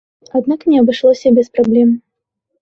[0.37, 1.93] Аднак не абышлося без праблем.